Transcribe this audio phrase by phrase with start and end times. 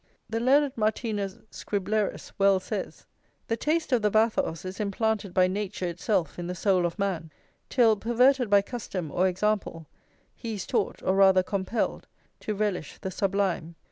[0.27, 3.05] The learned Martinus Scriblerus well says:
[3.49, 7.29] "The taste of the bathos is implanted by nature itself in the soul of man;
[7.69, 9.85] till, perverted by custom or example,
[10.33, 12.07] he is taught, or rather compelled,
[12.39, 13.75] to relish the sublime."